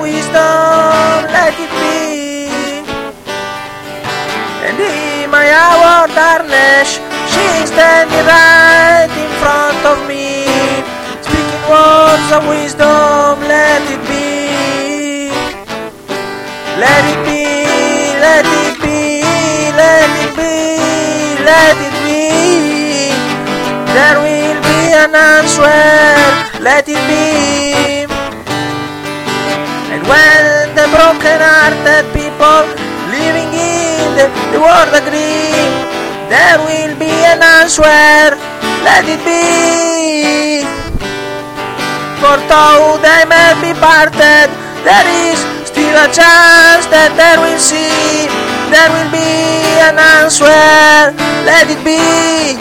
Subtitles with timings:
[0.00, 2.82] wisdom, let it be.
[4.66, 7.00] And in my hour darkness,
[7.32, 10.46] she is standing right in front of me,
[11.22, 14.28] speaking words of wisdom, let it be.
[16.78, 17.44] Let it be,
[18.22, 19.22] let it be,
[19.74, 20.54] let it be,
[21.42, 22.22] let it be.
[23.94, 27.27] There will be an answer, let it be.
[34.58, 35.54] World agree,
[36.28, 38.34] there will be an answer,
[38.82, 40.66] let it be.
[42.20, 44.50] For though they may be parted,
[44.82, 45.38] there is
[45.70, 48.26] still a chance that they will see.
[48.74, 49.30] There will be
[49.86, 51.14] an answer.
[51.46, 52.58] Let it be,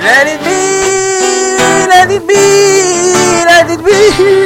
[0.00, 0.62] let it be,
[1.90, 4.41] let it be, let it be.